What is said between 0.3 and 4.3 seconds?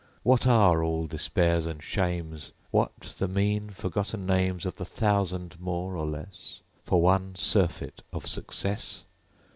are all despairs and shames, What the mean, forgotten